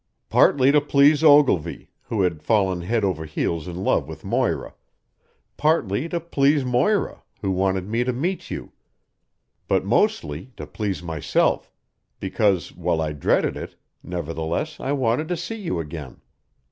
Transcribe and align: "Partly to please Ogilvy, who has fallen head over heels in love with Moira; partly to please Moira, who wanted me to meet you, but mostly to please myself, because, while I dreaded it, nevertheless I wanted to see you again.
"Partly 0.31 0.71
to 0.71 0.81
please 0.81 1.23
Ogilvy, 1.23 1.91
who 2.05 2.23
has 2.23 2.39
fallen 2.41 2.81
head 2.81 3.03
over 3.03 3.25
heels 3.25 3.67
in 3.67 3.83
love 3.83 4.07
with 4.07 4.25
Moira; 4.25 4.73
partly 5.57 6.09
to 6.09 6.19
please 6.19 6.65
Moira, 6.65 7.21
who 7.41 7.51
wanted 7.51 7.87
me 7.87 8.03
to 8.03 8.11
meet 8.11 8.49
you, 8.49 8.71
but 9.67 9.85
mostly 9.85 10.53
to 10.57 10.65
please 10.65 11.03
myself, 11.03 11.71
because, 12.19 12.73
while 12.75 12.99
I 12.99 13.11
dreaded 13.13 13.55
it, 13.55 13.75
nevertheless 14.01 14.79
I 14.79 14.91
wanted 14.91 15.27
to 15.27 15.37
see 15.37 15.61
you 15.61 15.79
again. 15.79 16.19